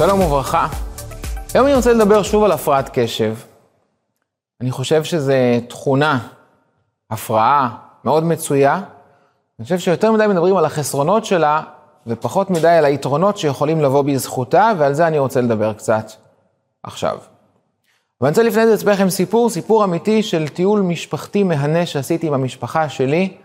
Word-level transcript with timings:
שלום 0.00 0.20
וברכה. 0.20 0.68
היום 1.54 1.66
אני 1.66 1.74
רוצה 1.74 1.92
לדבר 1.92 2.22
שוב 2.22 2.44
על 2.44 2.52
הפרעת 2.52 2.90
קשב. 2.92 3.34
אני 4.60 4.70
חושב 4.70 5.04
שזו 5.04 5.32
תכונה, 5.68 6.28
הפרעה, 7.10 7.76
מאוד 8.04 8.24
מצויה. 8.24 8.74
אני 9.58 9.64
חושב 9.64 9.78
שיותר 9.78 10.12
מדי 10.12 10.26
מדברים 10.26 10.56
על 10.56 10.64
החסרונות 10.64 11.24
שלה, 11.24 11.62
ופחות 12.06 12.50
מדי 12.50 12.68
על 12.68 12.84
היתרונות 12.84 13.38
שיכולים 13.38 13.80
לבוא 13.80 14.02
בזכותה, 14.02 14.72
ועל 14.78 14.92
זה 14.92 15.06
אני 15.06 15.18
רוצה 15.18 15.40
לדבר 15.40 15.72
קצת 15.72 16.10
עכשיו. 16.82 17.18
ואני 18.20 18.30
רוצה 18.30 18.42
לפני 18.42 18.66
זה 18.66 18.74
לספר 18.74 18.92
לכם 18.92 19.10
סיפור, 19.10 19.50
סיפור 19.50 19.84
אמיתי 19.84 20.22
של 20.22 20.48
טיול 20.48 20.80
משפחתי 20.80 21.42
מהנה 21.42 21.86
שעשיתי 21.86 22.26
עם 22.26 22.34
המשפחה 22.34 22.88
שלי. 22.88 23.36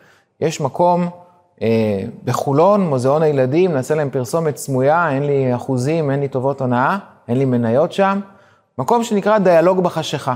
יש 0.41 0.61
מקום 0.61 1.09
בחולון, 2.23 2.81
מוזיאון 2.81 3.21
הילדים, 3.21 3.71
נעשה 3.71 3.95
להם 3.95 4.09
פרסומת 4.09 4.57
סמויה, 4.57 5.11
אין 5.11 5.23
לי 5.23 5.55
אחוזים, 5.55 6.11
אין 6.11 6.19
לי 6.19 6.27
טובות 6.27 6.61
הונאה, 6.61 6.97
אין 7.27 7.37
לי 7.37 7.45
מניות 7.45 7.91
שם. 7.91 8.19
מקום 8.77 9.03
שנקרא 9.03 9.37
דיאלוג 9.37 9.83
בחשיכה. 9.83 10.35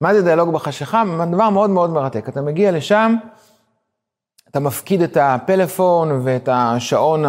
מה 0.00 0.14
זה 0.14 0.22
דיאלוג 0.22 0.52
בחשיכה? 0.52 1.02
דבר 1.32 1.50
מאוד 1.50 1.70
מאוד 1.70 1.90
מרתק. 1.90 2.28
אתה 2.28 2.42
מגיע 2.42 2.72
לשם, 2.72 3.14
אתה 4.50 4.60
מפקיד 4.60 5.02
את 5.02 5.16
הפלאפון 5.20 6.20
ואת 6.24 6.48
השעון 6.52 7.24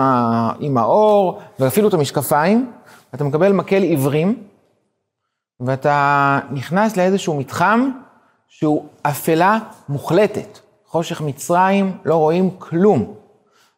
עם 0.60 0.78
האור, 0.78 1.40
ואפילו 1.60 1.88
את 1.88 1.94
המשקפיים, 1.94 2.72
אתה 3.16 3.24
מקבל 3.24 3.52
מקל 3.52 3.82
עיוורים, 3.82 4.44
ואתה 5.60 6.40
נכנס 6.52 6.98
לאיזשהו 6.98 7.40
מתחם 7.40 7.90
שהוא 8.48 8.86
אפלה 9.02 9.58
מוחלטת. 9.90 10.60
חושך 10.98 11.22
מצרים, 11.22 11.98
לא 12.06 12.16
רואים 12.16 12.50
כלום. 12.60 13.14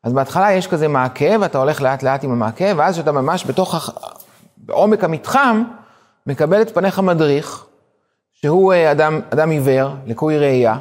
אז 0.03 0.13
בהתחלה 0.13 0.51
יש 0.51 0.67
כזה 0.67 0.87
מעקה, 0.87 1.25
ואתה 1.39 1.57
הולך 1.57 1.81
לאט 1.81 2.03
לאט 2.03 2.23
עם 2.23 2.31
המעקה, 2.31 2.65
ואז 2.77 2.93
כשאתה 2.93 3.11
ממש 3.11 3.45
בתוך, 3.47 3.89
בעומק 4.57 5.03
המתחם, 5.03 5.63
מקבל 6.27 6.61
את 6.61 6.73
פניך 6.73 6.99
מדריך, 6.99 7.65
שהוא 8.41 8.73
אה, 8.73 8.91
אדם, 8.91 9.19
אדם 9.29 9.49
עיוור, 9.49 9.89
לקוי 10.07 10.37
ראייה, 10.37 10.77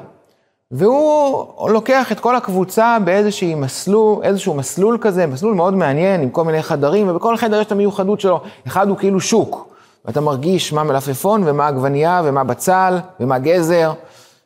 והוא 0.70 1.70
לוקח 1.70 2.12
את 2.12 2.20
כל 2.20 2.36
הקבוצה 2.36 2.97
באיזשהו 3.05 3.56
מסלול, 3.56 4.25
איזשהו 4.25 4.55
מסלול 4.55 4.98
כזה, 5.00 5.27
מסלול 5.27 5.55
מאוד 5.55 5.75
מעניין, 5.75 6.20
עם 6.20 6.31
כל 6.31 6.44
מיני 6.44 6.62
חדרים, 6.62 7.09
ובכל 7.09 7.36
חדר 7.36 7.61
יש 7.61 7.66
את 7.66 7.72
המיוחדות 7.72 8.20
שלו. 8.20 8.41
אחד 8.66 8.89
הוא 8.89 8.97
כאילו 8.97 9.20
שוק, 9.20 9.75
ואתה 10.05 10.20
מרגיש 10.20 10.72
מה 10.72 10.83
מלפפון, 10.83 11.42
ומה 11.47 11.66
עגבנייה, 11.66 12.22
ומה 12.25 12.44
בצל, 12.44 12.98
ומה 13.20 13.39
גזר. 13.39 13.92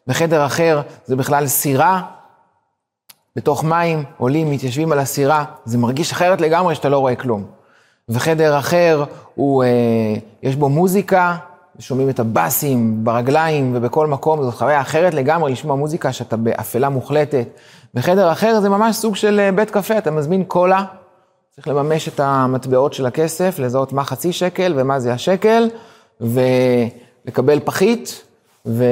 בחדר 0.07 0.47
אחר 0.47 0.81
זה 1.05 1.17
בכלל 1.17 1.47
סירה, 1.47 2.03
בתוך 3.37 3.65
מים, 3.65 4.05
עולים, 4.17 4.51
מתיישבים 4.51 4.93
על 4.93 4.99
הסירה, 4.99 5.45
זה 5.65 5.79
מרגיש 5.79 6.13
אחרת 6.13 6.41
לגמרי 6.41 6.75
שאתה 6.75 6.89
לא 6.89 6.99
רואה 6.99 7.15
כלום. 7.15 7.45
וחדר 8.09 8.59
אחר, 8.59 9.05
הוא, 9.35 9.65
אה, 9.65 9.69
יש 10.43 10.57
בו 10.57 10.69
מוזיקה, 10.69 11.37
שומעים 11.79 12.11
את 12.11 12.21
הבאסים 12.21 13.05
ברגליים 13.05 13.73
ובכל 13.75 14.07
מקום, 14.07 14.43
זאת 14.43 14.55
חוויה 14.55 14.81
אחרת 14.81 15.15
לגמרי 15.15 15.53
לשמוע 15.53 15.77
מוזיקה 15.77 16.13
שאתה 16.13 16.37
באפלה 16.37 16.89
מוחלטת. 16.89 17.47
בחדר 17.95 18.33
אחר 18.33 18.61
זה 18.61 18.69
ממש 18.69 18.97
סוג 18.97 19.17
של 19.17 19.41
אה, 19.41 19.53
בית 19.53 19.71
קפה, 19.71 19.99
אתה 19.99 20.11
מזמין 20.11 20.45
קולה, 20.45 20.85
צריך 21.51 21.69
לממש 21.69 22.09
את 22.09 22.21
המטבעות 22.21 22.93
של 22.93 23.07
הכסף, 23.07 23.59
לזהות 23.59 23.93
מה 23.93 24.05
חצי 24.05 24.33
שקל 24.33 24.75
ומה 24.77 25.01
זה 25.01 25.13
השקל, 25.13 25.69
ולקבל 26.21 27.61
פחית, 27.65 28.23
ו... 28.67 28.85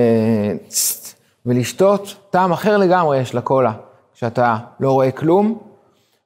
ולשתות 1.46 2.14
טעם 2.30 2.52
אחר 2.52 2.76
לגמרי 2.76 3.18
יש 3.18 3.34
לקולה, 3.34 3.72
כשאתה 4.14 4.56
לא 4.80 4.92
רואה 4.92 5.10
כלום. 5.10 5.58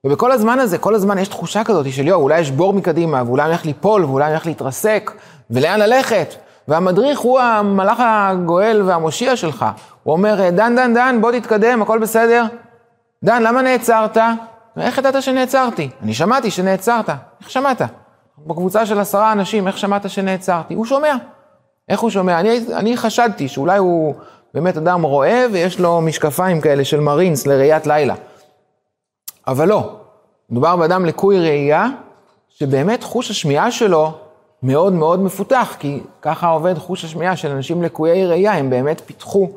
ובכל 0.05 0.33
הזמן 0.33 0.59
הזה, 0.59 0.79
כל 0.79 0.95
הזמן 0.95 1.19
יש 1.19 1.29
תחושה 1.29 1.65
כזאת 1.65 1.93
של 1.93 2.07
יואו, 2.07 2.23
אולי 2.23 2.41
יש 2.41 2.51
בור 2.51 2.73
מקדימה, 2.73 3.23
ואולי 3.27 3.43
אני 3.43 3.51
הולך 3.51 3.67
ליפול, 3.67 4.05
ואולי 4.05 4.25
אני 4.25 4.33
הולך 4.33 4.47
להתרסק, 4.47 5.13
ולאן 5.51 5.81
ללכת? 5.81 6.35
והמדריך 6.69 7.19
הוא 7.19 7.41
המלאך 7.41 8.03
הגואל 8.07 8.83
והמושיע 8.85 9.37
שלך. 9.37 9.67
הוא 10.03 10.13
אומר, 10.13 10.51
דן, 10.51 10.77
דן, 10.77 10.95
דן, 10.95 11.19
בוא 11.21 11.33
תתקדם, 11.33 11.83
הכל 11.83 11.99
בסדר. 11.99 12.45
דן, 13.25 13.43
למה 13.43 13.63
נעצרת? 13.63 14.19
איך 14.81 14.99
ידעת 14.99 15.23
שנעצרתי? 15.23 15.91
אני 16.03 16.15
שמעתי 16.15 16.51
שנעצרת. 16.51 17.09
איך 17.41 17.51
שמעת? 17.51 17.83
בקבוצה 18.47 18.87
של 18.87 19.01
עשרה 19.01 19.33
אנשים, 19.33 19.69
איך 19.69 19.79
שמעת 19.79 20.11
שנעצרתי? 20.11 20.75
הוא 20.75 20.85
שומע. 20.85 21.17
איך 21.89 22.01
הוא 22.01 22.11
שומע? 22.11 22.41
אני, 22.41 22.61
אני 22.73 22.97
חשדתי 22.97 23.49
שאולי 23.49 23.79
הוא 23.79 24.15
באמת 24.55 24.77
אדם 24.77 25.03
רואה 25.03 25.47
ויש 25.53 25.81
לו 25.81 26.01
משקפיים 26.01 26.61
כאלה 26.61 26.85
של 26.85 27.01
מרינס 27.01 27.47
לראיית 27.47 27.87
לילה. 27.87 28.15
אבל 29.47 29.69
לא, 29.69 29.97
מדובר 30.51 30.77
באדם 30.77 31.05
לקוי 31.05 31.41
ראייה, 31.41 31.89
שבאמת 32.49 33.03
חוש 33.03 33.31
השמיעה 33.31 33.71
שלו 33.71 34.13
מאוד 34.63 34.93
מאוד 34.93 35.21
מפותח, 35.21 35.77
כי 35.79 36.01
ככה 36.23 36.49
עובד 36.49 36.79
חוש 36.79 37.05
השמיעה 37.05 37.37
של 37.37 37.51
אנשים 37.51 37.83
לקויי 37.83 38.27
ראייה, 38.27 38.53
הם 38.53 38.71
באמת 38.71 39.03
פיתחו 39.07 39.49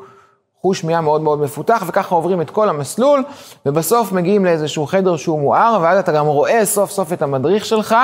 חוש 0.61 0.79
שמיעה 0.79 1.01
מאוד 1.01 1.21
מאוד 1.21 1.39
מפותח, 1.39 1.83
וככה 1.87 2.16
עוברים 2.16 2.41
את 2.41 2.49
כל 2.49 2.69
המסלול, 2.69 3.23
ובסוף 3.66 4.11
מגיעים 4.11 4.45
לאיזשהו 4.45 4.85
חדר 4.85 5.17
שהוא 5.17 5.39
מואר, 5.39 5.79
ואז 5.81 5.99
אתה 5.99 6.11
גם 6.11 6.25
רואה 6.25 6.66
סוף 6.66 6.91
סוף 6.91 7.13
את 7.13 7.21
המדריך 7.21 7.66
שלך, 7.66 7.95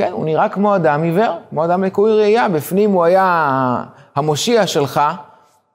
וכן, 0.00 0.12
הוא 0.12 0.24
נראה 0.24 0.48
כמו 0.48 0.76
אדם 0.76 1.02
עיוור, 1.02 1.32
כמו 1.50 1.64
אדם 1.64 1.84
לקוי 1.84 2.16
ראייה, 2.18 2.48
בפנים 2.48 2.90
הוא 2.90 3.04
היה 3.04 3.84
המושיע 4.16 4.66
שלך, 4.66 5.00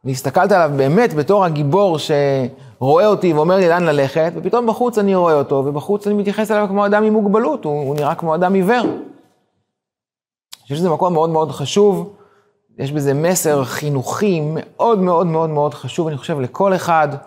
והסתכלת 0.04 0.52
עליו 0.52 0.72
באמת 0.78 1.14
בתור 1.14 1.46
הגיבור 1.46 1.98
שרואה 1.98 3.08
אותי 3.08 3.34
ואומר 3.34 3.56
לי 3.56 3.70
לאן 3.70 3.84
ללכת, 3.84 4.32
ופתאום 4.36 4.68
בחוץ 4.68 4.98
אני 4.98 5.16
רואה 5.16 5.34
אותו, 5.34 5.56
ובחוץ 5.56 6.08
אני 6.08 6.16
מתייחס 6.16 6.52
אליו 6.52 6.66
כמו 6.70 6.86
אדם 6.86 7.04
עם 7.04 7.14
מוגבלות, 7.14 7.66
הוא, 7.66 7.88
הוא 7.88 7.96
נראה 7.96 8.16
כמו 8.16 8.36
אדם 8.36 8.54
עיוור. 8.54 8.82
אני 8.82 10.62
חושב 10.62 10.76
שזה 10.76 10.90
מקום 10.90 11.14
מאוד 11.14 11.30
מאוד 11.30 11.52
חשוב, 11.52 12.14
יש 12.80 12.92
בזה 12.92 13.14
מסר 13.14 13.64
חינוכי 13.64 14.42
מאוד 14.44 15.00
מאוד 15.00 15.28
מאוד 15.28 15.50
מאוד 15.50 15.74
חשוב, 15.74 16.08
אני 16.08 16.18
חושב, 16.18 16.40
לכל 16.40 16.76
אחד. 16.76 17.08
אני 17.12 17.18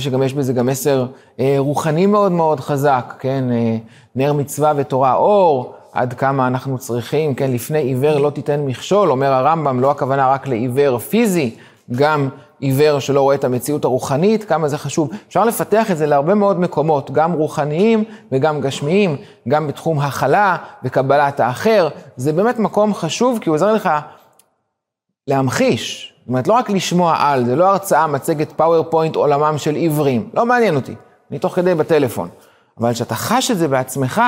חושב 0.00 0.10
שגם 0.10 0.22
יש 0.22 0.34
בזה 0.34 0.52
גם 0.52 0.66
מסר 0.66 1.06
אה, 1.40 1.54
רוחני 1.58 2.06
מאוד 2.06 2.32
מאוד 2.32 2.60
חזק, 2.60 3.14
כן? 3.18 3.44
אה, 3.52 3.76
נר 4.14 4.32
מצווה 4.32 4.72
ותורה 4.76 5.14
אור, 5.14 5.74
עד 5.98 6.12
כמה 6.12 6.46
אנחנו 6.46 6.78
צריכים, 6.78 7.34
כן, 7.34 7.52
לפני 7.52 7.78
עיוור 7.78 8.18
לא 8.18 8.30
תיתן 8.30 8.60
מכשול, 8.60 9.10
אומר 9.10 9.32
הרמב"ם, 9.32 9.80
לא 9.80 9.90
הכוונה 9.90 10.28
רק 10.28 10.48
לעיוור 10.48 10.98
פיזי, 10.98 11.56
גם 11.92 12.28
עיוור 12.60 12.98
שלא 12.98 13.20
רואה 13.20 13.34
את 13.34 13.44
המציאות 13.44 13.84
הרוחנית, 13.84 14.44
כמה 14.44 14.68
זה 14.68 14.78
חשוב. 14.78 15.10
אפשר 15.28 15.44
לפתח 15.44 15.90
את 15.90 15.96
זה 15.96 16.06
להרבה 16.06 16.34
מאוד 16.34 16.60
מקומות, 16.60 17.10
גם 17.10 17.32
רוחניים 17.32 18.04
וגם 18.32 18.60
גשמיים, 18.60 19.16
גם 19.48 19.66
בתחום 19.66 19.98
הכלה 19.98 20.56
וקבלת 20.84 21.40
האחר. 21.40 21.88
זה 22.16 22.32
באמת 22.32 22.58
מקום 22.58 22.94
חשוב, 22.94 23.38
כי 23.40 23.48
הוא 23.48 23.54
עוזר 23.54 23.72
לך 23.72 23.90
להמחיש. 25.26 26.14
זאת 26.20 26.28
אומרת, 26.28 26.48
לא 26.48 26.52
רק 26.52 26.70
לשמוע 26.70 27.16
על, 27.18 27.44
זה 27.44 27.56
לא 27.56 27.64
הרצאה, 27.64 28.06
מצגת 28.06 28.52
PowerPoint 28.52 29.16
עולמם 29.16 29.58
של 29.58 29.74
עיוורים, 29.74 30.30
לא 30.34 30.46
מעניין 30.46 30.76
אותי, 30.76 30.94
אני 31.30 31.38
תוך 31.38 31.54
כדי 31.54 31.74
בטלפון. 31.74 32.28
אבל 32.80 32.92
כשאתה 32.92 33.14
חש 33.14 33.50
את 33.50 33.58
זה 33.58 33.68
בעצמך, 33.68 34.22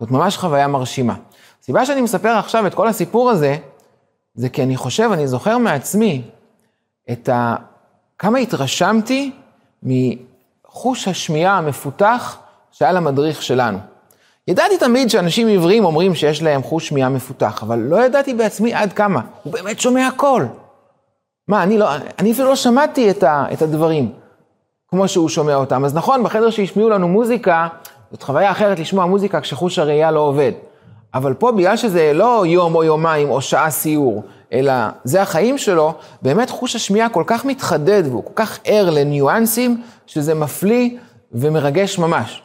זאת 0.00 0.10
ממש 0.10 0.36
חוויה 0.36 0.68
מרשימה. 0.68 1.14
הסיבה 1.62 1.86
שאני 1.86 2.00
מספר 2.00 2.28
עכשיו 2.28 2.66
את 2.66 2.74
כל 2.74 2.88
הסיפור 2.88 3.30
הזה, 3.30 3.56
זה 4.34 4.48
כי 4.48 4.62
אני 4.62 4.76
חושב, 4.76 5.10
אני 5.12 5.28
זוכר 5.28 5.58
מעצמי 5.58 6.22
את 7.12 7.28
ה... 7.28 7.56
כמה 8.18 8.38
התרשמתי 8.38 9.32
מחוש 9.82 11.08
השמיעה 11.08 11.58
המפותח 11.58 12.38
שהיה 12.72 12.92
למדריך 12.92 13.42
שלנו. 13.42 13.78
ידעתי 14.48 14.78
תמיד 14.78 15.10
שאנשים 15.10 15.46
עיוורים 15.46 15.84
אומרים 15.84 16.14
שיש 16.14 16.42
להם 16.42 16.62
חוש 16.62 16.88
שמיעה 16.88 17.08
מפותח, 17.08 17.62
אבל 17.62 17.78
לא 17.78 18.04
ידעתי 18.04 18.34
בעצמי 18.34 18.74
עד 18.74 18.92
כמה. 18.92 19.20
הוא 19.42 19.52
באמת 19.52 19.80
שומע 19.80 20.06
הכל. 20.06 20.46
מה, 21.48 21.62
אני, 21.62 21.78
לא, 21.78 21.88
אני 22.18 22.32
אפילו 22.32 22.48
לא 22.48 22.56
שמעתי 22.56 23.10
את, 23.10 23.22
ה, 23.22 23.44
את 23.52 23.62
הדברים 23.62 24.12
כמו 24.88 25.08
שהוא 25.08 25.28
שומע 25.28 25.54
אותם. 25.54 25.84
אז 25.84 25.94
נכון, 25.94 26.24
בחדר 26.24 26.50
שהשמיעו 26.50 26.88
לנו 26.88 27.08
מוזיקה, 27.08 27.68
זאת 28.12 28.22
חוויה 28.22 28.50
אחרת 28.50 28.78
לשמוע 28.78 29.06
מוזיקה 29.06 29.40
כשחוש 29.40 29.78
הראייה 29.78 30.10
לא 30.10 30.20
עובד. 30.20 30.52
אבל 31.14 31.34
פה, 31.34 31.52
בגלל 31.52 31.76
שזה 31.76 32.12
לא 32.14 32.44
יום 32.46 32.74
או 32.74 32.84
יומיים 32.84 33.30
או 33.30 33.40
שעה 33.40 33.70
סיור, 33.70 34.22
אלא 34.52 34.72
זה 35.04 35.22
החיים 35.22 35.58
שלו, 35.58 35.94
באמת 36.22 36.50
חוש 36.50 36.76
השמיעה 36.76 37.08
כל 37.08 37.24
כך 37.26 37.44
מתחדד 37.44 38.02
והוא 38.06 38.24
כל 38.24 38.32
כך 38.34 38.58
ער 38.64 38.90
לניואנסים, 38.90 39.82
שזה 40.06 40.34
מפליא 40.34 40.90
ומרגש 41.32 41.98
ממש. 41.98 42.42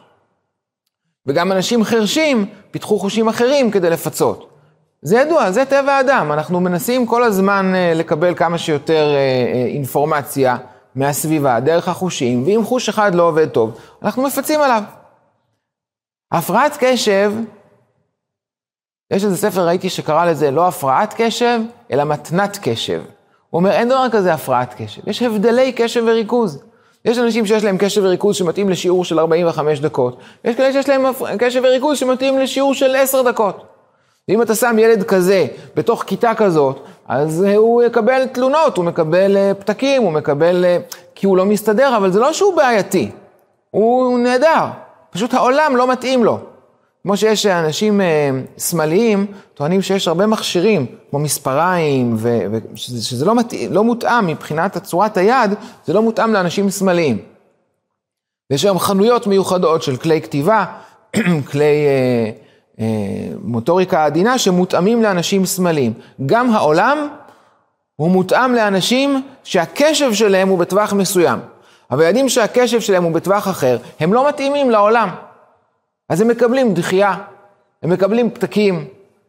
וגם 1.26 1.52
אנשים 1.52 1.84
חרשים 1.84 2.46
פיתחו 2.70 2.98
חושים 2.98 3.28
אחרים 3.28 3.70
כדי 3.70 3.90
לפצות. 3.90 4.48
זה 5.02 5.16
ידוע, 5.16 5.50
זה 5.50 5.64
טבע 5.64 5.92
האדם, 5.92 6.32
אנחנו 6.32 6.60
מנסים 6.60 7.06
כל 7.06 7.22
הזמן 7.22 7.72
אה, 7.74 7.92
לקבל 7.94 8.34
כמה 8.34 8.58
שיותר 8.58 9.06
אה, 9.14 9.18
אה, 9.54 9.66
אינפורמציה 9.66 10.56
מהסביבה, 10.94 11.60
דרך 11.60 11.88
החושים, 11.88 12.42
ואם 12.46 12.64
חוש 12.64 12.88
אחד 12.88 13.14
לא 13.14 13.22
עובד 13.22 13.48
טוב, 13.48 13.78
אנחנו 14.02 14.22
מפצים 14.22 14.60
עליו. 14.60 14.82
הפרעת 16.32 16.76
קשב, 16.80 17.32
יש 19.12 19.24
איזה 19.24 19.36
ספר, 19.36 19.66
ראיתי 19.66 19.90
שקרא 19.90 20.24
לזה 20.24 20.50
לא 20.50 20.68
הפרעת 20.68 21.14
קשב, 21.16 21.60
אלא 21.90 22.04
מתנת 22.04 22.58
קשב. 22.62 23.02
הוא 23.50 23.58
אומר, 23.58 23.70
אין 23.70 23.88
דבר 23.88 24.06
כזה 24.12 24.34
הפרעת 24.34 24.74
קשב, 24.78 25.08
יש 25.08 25.22
הבדלי 25.22 25.72
קשב 25.72 26.04
וריכוז. 26.06 26.62
יש 27.04 27.18
אנשים 27.18 27.46
שיש 27.46 27.64
להם 27.64 27.78
קשב 27.78 28.00
וריכוז 28.04 28.36
שמתאים 28.36 28.70
לשיעור 28.70 29.04
של 29.04 29.18
45 29.18 29.80
דקות, 29.80 30.18
יש 30.44 30.56
כאלה 30.56 30.72
שיש 30.72 30.88
להם 30.88 31.04
קשב 31.38 31.60
וריכוז 31.64 31.98
שמתאים 31.98 32.38
לשיעור 32.38 32.74
של 32.74 32.96
10 32.96 33.22
דקות. 33.22 33.64
ואם 34.28 34.42
אתה 34.42 34.54
שם 34.54 34.78
ילד 34.78 35.02
כזה 35.02 35.46
בתוך 35.76 36.02
כיתה 36.02 36.34
כזאת, 36.34 36.80
אז 37.08 37.42
הוא 37.56 37.82
יקבל 37.82 38.26
תלונות, 38.26 38.76
הוא 38.76 38.84
מקבל 38.84 39.36
אה, 39.36 39.54
פתקים, 39.54 40.02
הוא 40.02 40.12
מקבל... 40.12 40.64
אה, 40.64 40.78
כי 41.14 41.26
הוא 41.26 41.36
לא 41.36 41.46
מסתדר, 41.46 41.96
אבל 41.96 42.12
זה 42.12 42.20
לא 42.20 42.32
שהוא 42.32 42.56
בעייתי, 42.56 43.10
הוא 43.70 44.18
נהדר. 44.18 44.64
פשוט 45.14 45.34
העולם 45.34 45.76
לא 45.76 45.92
מתאים 45.92 46.24
לו. 46.24 46.38
כמו 47.02 47.16
שיש 47.16 47.46
אנשים 47.46 48.00
אה, 48.00 48.30
שמאליים, 48.58 49.26
טוענים 49.54 49.82
שיש 49.82 50.08
הרבה 50.08 50.26
מכשירים, 50.26 50.86
כמו 51.10 51.18
מספריים, 51.18 52.16
ושזה 52.16 53.24
לא, 53.24 53.34
מת... 53.34 53.54
לא 53.70 53.84
מותאם 53.84 54.26
מבחינת 54.26 54.78
צורת 54.78 55.16
היד, 55.16 55.50
זה 55.84 55.92
לא 55.92 56.02
מותאם 56.02 56.32
לאנשים 56.32 56.70
שמאליים. 56.70 57.18
יש 58.50 58.64
היום 58.64 58.78
חנויות 58.78 59.26
מיוחדות 59.26 59.82
של 59.82 59.96
כלי 59.96 60.22
כתיבה, 60.22 60.64
כלי 61.50 61.86
אה, 61.86 62.30
אה, 62.80 63.34
מוטוריקה 63.44 64.04
עדינה, 64.04 64.38
שמותאמים 64.38 65.02
לאנשים 65.02 65.46
שמאליים. 65.46 65.92
גם 66.26 66.50
העולם 66.50 67.08
הוא 67.96 68.10
מותאם 68.10 68.54
לאנשים 68.54 69.22
שהקשב 69.44 70.14
שלהם 70.14 70.48
הוא 70.48 70.58
בטווח 70.58 70.92
מסוים. 70.92 71.38
אבל 71.90 72.02
ילדים 72.02 72.28
שהקשב 72.28 72.80
שלהם 72.80 73.04
הוא 73.04 73.12
בטווח 73.12 73.48
אחר, 73.48 73.78
הם 74.00 74.12
לא 74.12 74.28
מתאימים 74.28 74.70
לעולם. 74.70 75.08
אז 76.08 76.20
הם 76.20 76.28
מקבלים 76.28 76.74
דחייה, 76.74 77.14
הם 77.82 77.90
מקבלים 77.90 78.30
פתקים, 78.30 78.84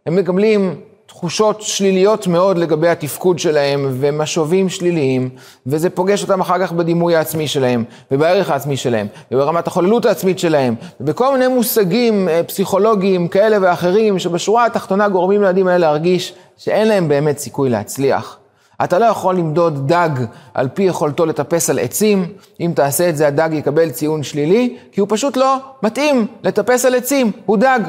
הם 0.06 0.16
מקבלים 0.16 0.82
תחושות 1.06 1.62
שליליות 1.62 2.28
מאוד 2.28 2.58
לגבי 2.58 2.88
התפקוד 2.88 3.40
שלהם, 3.40 3.88
ומשובים 4.00 4.70
שליליים, 4.70 5.30
וזה 5.68 5.90
פוגש 5.90 6.22
אותם 6.22 6.42
אחר 6.42 6.60
כך 6.60 6.72
בדימוי 6.72 7.16
העצמי 7.16 7.48
שלהם, 7.48 7.84
ובערך 8.12 8.50
העצמי 8.50 8.78
שלהם, 8.78 9.08
וברמת 9.32 9.68
החוללות 9.68 10.06
העצמית 10.06 10.40
שלהם, 10.40 10.76
ובכל 11.02 11.34
מיני 11.34 11.48
מושגים 11.48 12.30
אה, 12.30 12.44
פסיכולוגיים 12.44 13.28
כאלה 13.28 13.58
ואחרים, 13.62 14.20
שבשורה 14.20 14.66
התחתונה 14.66 15.10
גורמים 15.10 15.42
לילדים 15.42 15.68
האלה 15.68 15.78
להרגיש 15.78 16.34
שאין 16.58 16.88
להם 16.88 17.08
באמת 17.08 17.38
סיכוי 17.38 17.70
להצליח. 17.70 18.38
אתה 18.84 19.00
לא 19.00 19.06
יכול 19.06 19.36
למדוד 19.36 19.88
דג 19.88 20.10
על 20.54 20.70
פי 20.70 20.84
יכולתו 20.84 21.26
לטפס 21.26 21.70
על 21.70 21.80
עצים, 21.80 22.34
אם 22.60 22.72
תעשה 22.76 23.10
את 23.10 23.18
זה 23.18 23.28
הדג 23.28 23.50
יקבל 23.52 23.90
ציון 23.90 24.24
שלילי, 24.24 24.78
כי 24.92 25.02
הוא 25.02 25.08
פשוט 25.12 25.38
לא 25.38 25.58
מתאים 25.84 26.28
לטפס 26.44 26.86
על 26.86 26.96
עצים, 26.96 27.32
הוא 27.46 27.58
דג. 27.58 27.80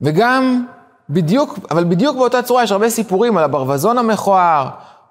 וגם 0.00 0.66
בדיוק, 1.10 1.58
אבל 1.70 1.84
בדיוק 1.84 2.16
באותה 2.16 2.42
צורה 2.42 2.62
יש 2.62 2.72
הרבה 2.72 2.90
סיפורים 2.90 3.36
על 3.36 3.44
הברווזון 3.44 3.98
המכוער, 3.98 4.68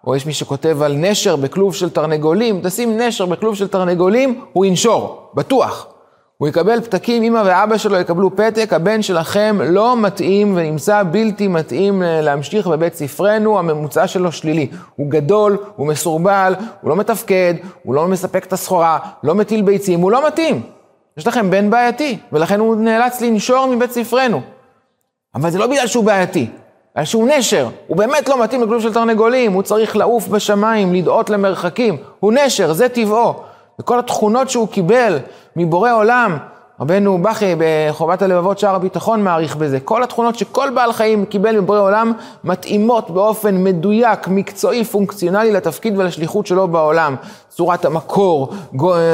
או 0.07 0.15
יש 0.15 0.25
מי 0.25 0.33
שכותב 0.33 0.81
על 0.81 0.95
נשר 0.97 1.35
בכלוב 1.35 1.75
של 1.75 1.89
תרנגולים, 1.89 2.61
תשים 2.63 2.97
נשר 2.97 3.25
בכלוב 3.25 3.55
של 3.55 3.67
תרנגולים, 3.67 4.45
הוא 4.53 4.65
ינשור, 4.65 5.29
בטוח. 5.33 5.90
הוא 6.41 6.47
יקבל 6.47 6.81
פתקים, 6.81 7.23
אמא 7.23 7.41
ואבא 7.45 7.77
שלו 7.77 7.97
יקבלו 7.97 8.35
פתק, 8.35 8.73
הבן 8.73 9.01
שלכם 9.01 9.57
לא 9.63 9.97
מתאים 9.97 10.53
ונמצא 10.55 11.03
בלתי 11.11 11.47
מתאים 11.47 12.03
להמשיך 12.05 12.67
בבית 12.67 12.95
ספרנו, 12.95 13.59
הממוצע 13.59 14.07
שלו 14.07 14.31
שלילי. 14.31 14.67
הוא 14.95 15.09
גדול, 15.09 15.57
הוא 15.75 15.87
מסורבל, 15.87 16.55
הוא 16.81 16.89
לא 16.89 16.95
מתפקד, 16.95 17.53
הוא 17.83 17.95
לא 17.95 18.07
מספק 18.07 18.45
את 18.45 18.53
הסחורה, 18.53 18.99
לא 19.23 19.35
מטיל 19.35 19.61
ביצים, 19.61 19.99
הוא 19.99 20.11
לא 20.11 20.27
מתאים. 20.27 20.61
יש 21.17 21.27
לכם 21.27 21.49
בן 21.49 21.69
בעייתי, 21.69 22.17
ולכן 22.31 22.59
הוא 22.59 22.75
נאלץ 22.75 23.21
לנשור 23.21 23.67
מבית 23.67 23.91
ספרנו. 23.91 24.41
אבל 25.35 25.49
זה 25.49 25.59
לא 25.59 25.67
בגלל 25.67 25.87
שהוא 25.87 26.03
בעייתי, 26.03 26.47
בגלל 26.95 27.05
שהוא 27.05 27.27
נשר, 27.27 27.67
הוא 27.87 27.97
באמת 27.97 28.29
לא 28.29 28.43
מתאים 28.43 28.63
לכלוב 28.63 28.81
של 28.81 28.93
תרנגולים, 28.93 29.53
הוא 29.53 29.63
צריך 29.63 29.95
לעוף 29.95 30.27
בשמיים, 30.27 30.93
לדאות 30.93 31.29
למרחקים, 31.29 31.97
הוא 32.19 32.33
נשר, 32.33 32.73
זה 32.73 32.89
טבעו. 32.89 33.50
וכל 33.79 33.99
התכונות 33.99 34.49
שהוא 34.49 34.67
קיבל 34.67 35.19
מבורא 35.55 35.91
עולם, 35.91 36.37
רבנו 36.81 37.17
בכי 37.21 37.55
בחובת 37.57 38.21
הלבבות 38.21 38.59
שער 38.59 38.75
הביטחון 38.75 39.23
מעריך 39.23 39.55
בזה. 39.55 39.79
כל 39.79 40.03
התכונות 40.03 40.35
שכל 40.35 40.69
בעל 40.69 40.93
חיים 40.93 41.25
קיבל 41.25 41.59
מבורא 41.59 41.79
עולם 41.79 42.13
מתאימות 42.43 43.11
באופן 43.11 43.63
מדויק, 43.63 44.27
מקצועי, 44.27 44.83
פונקציונלי 44.83 45.51
לתפקיד 45.51 45.97
ולשליחות 45.97 46.47
שלו 46.47 46.67
בעולם. 46.67 47.15
צורת 47.49 47.85
המקור, 47.85 48.53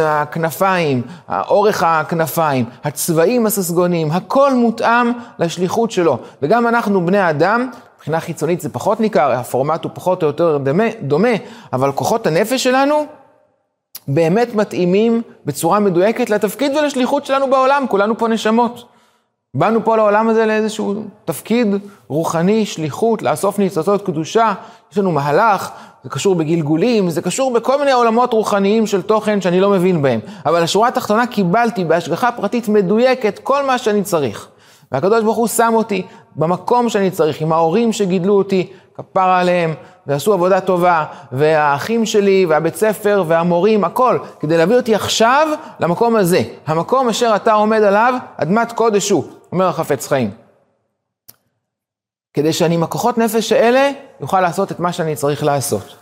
הכנפיים, 0.05 1.01
אורך 1.29 1.83
הכנפיים, 1.83 2.65
הצבעים 2.83 3.45
הססגוניים, 3.45 4.11
הכל 4.11 4.53
מותאם 4.53 5.11
לשליחות 5.39 5.91
שלו. 5.91 6.17
וגם 6.41 6.67
אנחנו 6.67 7.05
בני 7.05 7.29
אדם, 7.29 7.69
מבחינה 7.97 8.19
חיצונית 8.19 8.61
זה 8.61 8.69
פחות 8.69 8.99
ניכר, 8.99 9.31
הפורמט 9.31 9.83
הוא 9.83 9.91
פחות 9.93 10.23
או 10.23 10.27
יותר 10.27 10.57
דומה, 10.57 10.83
דומה 11.01 11.29
אבל 11.73 11.91
כוחות 11.91 12.27
הנפש 12.27 12.63
שלנו 12.63 13.05
באמת 14.07 14.55
מתאימים 14.55 15.21
בצורה 15.45 15.79
מדויקת 15.79 16.29
לתפקיד 16.29 16.75
ולשליחות 16.75 17.25
שלנו 17.25 17.49
בעולם, 17.49 17.85
כולנו 17.89 18.17
פה 18.17 18.27
נשמות. 18.27 18.85
באנו 19.53 19.85
פה 19.85 19.95
לעולם 19.95 20.29
הזה 20.29 20.45
לאיזשהו 20.45 21.03
תפקיד 21.25 21.67
רוחני, 22.07 22.65
שליחות, 22.65 23.21
לאסוף 23.21 23.59
ניצוצות 23.59 24.05
קדושה, 24.05 24.53
יש 24.91 24.97
לנו 24.97 25.11
מהלך, 25.11 25.69
זה 26.03 26.09
קשור 26.09 26.35
בגלגולים, 26.35 27.09
זה 27.09 27.21
קשור 27.21 27.53
בכל 27.53 27.79
מיני 27.79 27.91
עולמות 27.91 28.33
רוחניים 28.33 28.87
של 28.87 29.01
תוכן 29.01 29.41
שאני 29.41 29.59
לא 29.59 29.69
מבין 29.69 30.01
בהם. 30.01 30.19
אבל 30.45 30.63
השורה 30.63 30.87
התחתונה 30.87 31.27
קיבלתי 31.27 31.83
בהשגחה 31.83 32.31
פרטית 32.31 32.67
מדויקת 32.67 33.39
כל 33.43 33.65
מה 33.65 33.77
שאני 33.77 34.03
צריך. 34.03 34.47
והקדוש 34.91 35.23
ברוך 35.23 35.37
הוא 35.37 35.47
שם 35.47 35.73
אותי 35.75 36.05
במקום 36.35 36.89
שאני 36.89 37.11
צריך, 37.11 37.41
עם 37.41 37.53
ההורים 37.53 37.93
שגידלו 37.93 38.37
אותי, 38.37 38.71
כפרה 38.95 39.39
עליהם, 39.39 39.73
ועשו 40.07 40.33
עבודה 40.33 40.61
טובה, 40.61 41.05
והאחים 41.31 42.05
שלי, 42.05 42.45
והבית 42.45 42.75
ספר, 42.75 43.23
והמורים, 43.27 43.83
הכל, 43.83 44.19
כדי 44.39 44.57
להביא 44.57 44.75
אותי 44.75 44.95
עכשיו 44.95 45.47
למקום 45.79 46.15
הזה. 46.15 46.41
המקום 46.67 47.09
אשר 47.09 47.33
אתה 47.35 47.53
עומד 47.53 47.81
עליו, 47.81 48.13
אדמת 48.37 48.71
קודש 48.71 49.09
הוא, 49.09 49.23
אומר 49.51 49.67
החפץ 49.67 50.07
חיים. 50.07 50.31
כדי 52.33 52.53
שאני 52.53 52.75
עם 52.75 52.83
הכוחות 52.83 53.17
נפש 53.17 53.51
האלה, 53.51 53.91
יוכל 54.21 54.41
לעשות 54.41 54.71
את 54.71 54.79
מה 54.79 54.93
שאני 54.93 55.15
צריך 55.15 55.43
לעשות. 55.43 55.95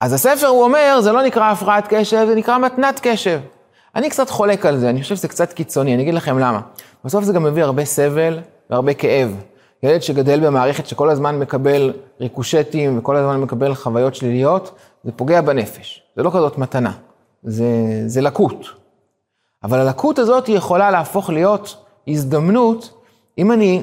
אז 0.00 0.12
הספר, 0.12 0.46
הוא 0.46 0.64
אומר, 0.64 0.98
זה 1.00 1.12
לא 1.12 1.22
נקרא 1.22 1.50
הפרעת 1.50 1.84
קשב, 1.88 2.24
זה 2.26 2.34
נקרא 2.34 2.58
מתנת 2.58 3.00
קשב. 3.02 3.40
אני 3.96 4.10
קצת 4.10 4.30
חולק 4.30 4.66
על 4.66 4.78
זה, 4.78 4.90
אני 4.90 5.02
חושב 5.02 5.16
שזה 5.16 5.28
קצת 5.28 5.52
קיצוני, 5.52 5.94
אני 5.94 6.02
אגיד 6.02 6.14
לכם 6.14 6.38
למה. 6.38 6.60
בסוף 7.04 7.24
זה 7.24 7.32
גם 7.32 7.42
מביא 7.42 7.62
הרבה 7.62 7.84
סבל 7.84 8.38
והרבה 8.70 8.94
כאב. 8.94 9.36
ילד 9.82 10.02
שגדל 10.02 10.46
במערכת 10.46 10.86
שכל 10.86 11.10
הזמן 11.10 11.38
מקבל 11.38 11.92
ריקושטים 12.20 12.98
וכל 12.98 13.16
הזמן 13.16 13.40
מקבל 13.40 13.74
חוויות 13.74 14.14
שליליות, 14.14 14.70
זה 15.04 15.12
פוגע 15.12 15.40
בנפש. 15.40 16.02
זה 16.16 16.22
לא 16.22 16.30
כזאת 16.30 16.58
מתנה, 16.58 16.92
זה, 17.42 17.66
זה 18.06 18.20
לקות. 18.20 18.66
אבל 19.64 19.78
הלקות 19.78 20.18
הזאת 20.18 20.48
יכולה 20.48 20.90
להפוך 20.90 21.30
להיות 21.30 21.76
הזדמנות, 22.08 23.02
אם 23.38 23.52
אני 23.52 23.82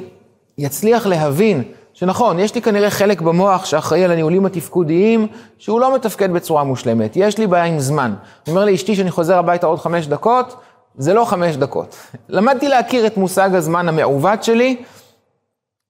אצליח 0.65 1.07
להבין 1.07 1.63
שנכון, 1.93 2.39
יש 2.39 2.55
לי 2.55 2.61
כנראה 2.61 2.89
חלק 2.89 3.21
במוח 3.21 3.65
שאחראי 3.65 4.03
על 4.03 4.11
הניהולים 4.11 4.45
התפקודיים, 4.45 5.27
שהוא 5.57 5.79
לא 5.79 5.95
מתפקד 5.95 6.33
בצורה 6.33 6.63
מושלמת. 6.63 7.13
יש 7.15 7.37
לי 7.37 7.47
בעיה 7.47 7.63
עם 7.63 7.79
זמן. 7.79 8.13
אני 8.45 8.55
אומר 8.55 8.65
לאשתי 8.65 8.95
שאני 8.95 9.11
חוזר 9.11 9.37
הביתה 9.37 9.67
עוד 9.67 9.79
חמש 9.79 10.07
דקות, 10.07 10.55
זה 10.97 11.13
לא 11.13 11.25
חמש 11.25 11.55
דקות. 11.55 11.95
למדתי 12.29 12.67
להכיר 12.69 13.07
את 13.07 13.17
מושג 13.17 13.55
הזמן 13.55 13.89
המעוות 13.89 14.43
שלי, 14.43 14.83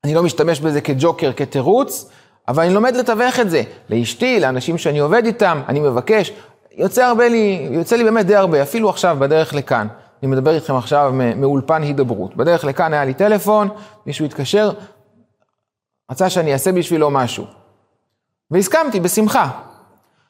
אני 0.03 0.13
לא 0.13 0.24
משתמש 0.24 0.60
בזה 0.60 0.81
כג'וקר, 0.81 1.31
כתירוץ, 1.34 2.10
אבל 2.48 2.63
אני 2.63 2.74
לומד 2.74 2.96
לתווך 2.96 3.39
את 3.39 3.50
זה. 3.50 3.63
לאשתי, 3.89 4.39
לאנשים 4.39 4.77
שאני 4.77 5.00
עובד 5.00 5.25
איתם, 5.25 5.62
אני 5.67 5.79
מבקש. 5.79 6.31
יוצא 6.77 7.05
הרבה 7.05 7.27
לי, 7.27 7.67
יוצא 7.72 7.96
לי 7.96 8.03
באמת 8.03 8.25
די 8.25 8.36
הרבה, 8.36 8.62
אפילו 8.62 8.89
עכשיו 8.89 9.17
בדרך 9.20 9.53
לכאן. 9.53 9.88
אני 10.24 10.31
מדבר 10.31 10.55
איתכם 10.55 10.75
עכשיו 10.75 11.13
מאולפן 11.36 11.81
הידברות. 11.81 12.36
בדרך 12.36 12.65
לכאן 12.65 12.93
היה 12.93 13.05
לי 13.05 13.13
טלפון, 13.13 13.70
מישהו 14.05 14.25
התקשר, 14.25 14.72
רצה 16.12 16.30
שאני 16.30 16.53
אעשה 16.53 16.72
בשבילו 16.72 17.10
משהו. 17.10 17.46
והסכמתי, 18.51 19.00
בשמחה. 19.00 19.48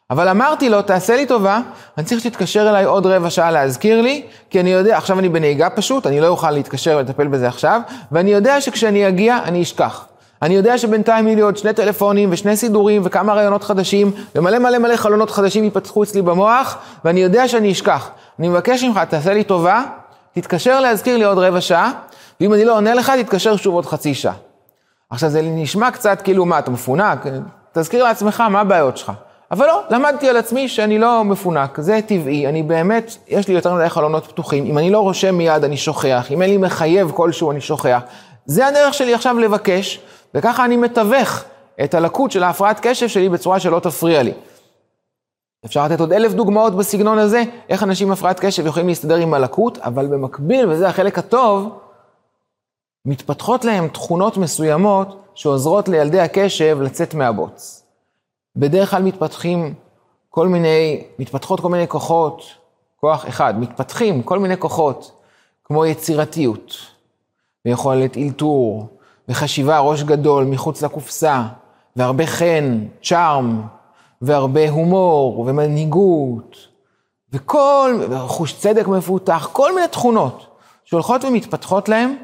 אבל 0.10 0.28
אמרתי 0.30 0.70
לו, 0.70 0.82
תעשה 0.82 1.16
לי 1.16 1.26
טובה, 1.26 1.60
אני 1.98 2.06
צריך 2.06 2.22
שתתקשר 2.22 2.70
אליי 2.70 2.84
עוד 2.84 3.06
רבע 3.06 3.30
שעה 3.30 3.52
להזכיר 3.52 4.02
לי, 4.02 4.24
כי 4.50 4.60
אני 4.60 4.70
יודע, 4.70 4.98
עכשיו 4.98 5.20
אני 5.20 5.30
בנהיגה 5.30 5.70
פשוט, 5.70 6.08
אני 6.08 6.20
לא 6.20 6.28
אוכל 6.28 6.52
להתקשר 6.52 6.98
ולטפל 6.98 7.28
בזה 7.28 7.48
עכשיו, 7.48 7.82
ואני 8.12 8.32
יודע 8.32 8.62
שכשאני 8.62 9.08
אגיע, 9.08 9.40
אני 9.44 9.62
אשכח. 9.62 10.06
אני 10.42 10.56
יודע 10.56 10.78
שבינתיים 10.78 11.28
יהיו 11.28 11.36
לי 11.36 11.42
עוד 11.42 11.58
שני 11.58 11.74
טלפונים 11.74 12.30
ושני 12.32 12.58
סידורים 12.58 13.02
וכמה 13.06 13.34
רעיונות 13.34 13.64
חדשים, 13.64 14.12
ומלא 14.36 14.60
מלא 14.60 14.78
מלא 14.78 14.96
חלונות 14.96 15.32
חדשים 15.32 15.64
ייפתחו 15.64 16.04
אצלי 16.04 16.22
במוח, 16.22 16.78
ואני 17.06 17.20
יודע 17.20 17.48
שאני 17.48 17.72
אשכח. 17.72 18.10
אני 18.40 18.50
מבקש 18.50 18.84
ממך, 18.84 19.00
תעשה 19.10 19.34
לי 19.34 19.44
טובה, 19.44 19.84
תתקשר 20.34 20.80
להזכיר 20.80 21.18
לי 21.18 21.24
עוד 21.24 21.38
רבע 21.38 21.62
שעה, 21.62 21.92
ואם 22.42 22.54
אני 22.54 22.66
לא 22.66 22.76
עונה 22.76 22.94
לך, 22.94 23.12
תתקשר 23.24 23.56
שוב 23.56 23.76
עוד 23.76 23.86
חצי 23.86 24.14
שעה. 24.14 24.51
עכשיו 25.12 25.30
זה 25.30 25.42
נשמע 25.42 25.92
קצת 25.92 26.22
כאילו, 26.22 26.46
מה, 26.46 26.60
אתה 26.60 26.72
מפונק? 26.72 27.26
תזכיר 27.74 28.04
לעצמך 28.04 28.42
מה 28.42 28.62
הבעיות 28.62 28.98
שלך. 28.98 29.12
אבל 29.52 29.66
לא, 29.66 29.82
למדתי 29.90 30.30
על 30.30 30.38
עצמי 30.38 30.68
שאני 30.68 31.00
לא 31.00 31.24
מפונק, 31.24 31.80
זה 31.80 32.00
טבעי, 32.06 32.48
אני 32.48 32.64
באמת, 32.64 33.18
יש 33.28 33.48
לי 33.48 33.54
יותר 33.54 33.74
מדי 33.74 33.90
חלונות 33.90 34.26
פתוחים, 34.28 34.66
אם 34.66 34.78
אני 34.78 34.90
לא 34.90 35.00
רושם 35.00 35.36
מיד 35.36 35.64
אני 35.64 35.78
שוכח, 35.78 36.32
אם 36.32 36.42
אין 36.42 36.50
לי 36.50 36.58
מחייב 36.58 37.12
כלשהו 37.12 37.52
אני 37.52 37.62
שוכח. 37.62 38.02
זה 38.46 38.68
הדרך 38.68 38.94
שלי 38.94 39.14
עכשיו 39.14 39.40
לבקש, 39.40 40.00
וככה 40.36 40.66
אני 40.66 40.78
מתווך 40.78 41.44
את 41.84 41.94
הלקות 41.94 42.32
של 42.32 42.44
ההפרעת 42.44 42.80
קשב 42.82 43.08
שלי 43.08 43.30
בצורה 43.30 43.60
שלא 43.60 43.80
תפריע 43.80 44.24
לי. 44.24 44.32
אפשר 45.66 45.86
לתת 45.86 46.00
עוד 46.00 46.14
אלף 46.14 46.34
דוגמאות 46.34 46.76
בסגנון 46.76 47.18
הזה, 47.18 47.44
איך 47.70 47.84
אנשים 47.84 48.08
עם 48.08 48.14
הפרעת 48.14 48.40
קשב 48.40 48.66
יכולים 48.66 48.88
להסתדר 48.88 49.16
עם 49.16 49.34
הלקות, 49.34 49.78
אבל 49.78 50.08
במקביל, 50.08 50.70
וזה 50.70 50.88
החלק 50.88 51.18
הטוב, 51.18 51.80
מתפתחות 53.06 53.66
להם 53.66 53.88
תכונות 53.88 54.38
מסוימות 54.38 55.22
שעוזרות 55.36 55.88
לילדי 55.88 56.20
הקשב 56.20 56.78
לצאת 56.82 57.14
מהבוץ. 57.14 57.84
בדרך 58.56 58.92
כלל 58.92 59.04
מתפתחים 59.04 59.74
כל 60.30 60.48
מיני, 60.48 61.04
מתפתחות 61.20 61.60
כל 61.60 61.70
מיני 61.70 61.88
כוחות, 61.88 62.44
כוח 62.98 63.28
אחד, 63.28 63.60
מתפתחים 63.60 64.24
כל 64.24 64.40
מיני 64.40 64.58
כוחות, 64.58 65.12
כמו 65.64 65.86
יצירתיות, 65.86 66.78
ויכולת 67.66 68.18
אלתור, 68.18 68.88
וחשיבה 69.30 69.80
ראש 69.80 70.04
גדול 70.04 70.46
מחוץ 70.46 70.82
לקופסה, 70.82 71.44
והרבה 71.96 72.26
חן, 72.26 72.86
צ'ארם, 73.04 73.62
והרבה 74.22 74.70
הומור, 74.70 75.40
ומנהיגות, 75.40 76.56
וכל, 77.34 78.02
וחוש 78.10 78.54
צדק 78.54 78.88
מפותח, 78.88 79.50
כל 79.52 79.76
מיני 79.76 79.88
תכונות 79.88 80.46
שהולכות 80.86 81.24
ומתפתחות 81.24 81.90
להם 81.90 82.16